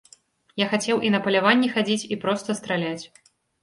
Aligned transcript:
Я 0.63 0.69
хацеў 0.71 1.03
і 1.09 1.13
на 1.17 1.21
паляванні 1.29 1.71
хадзіць, 1.77 2.07
і 2.13 2.21
проста 2.27 2.61
страляць. 2.65 3.01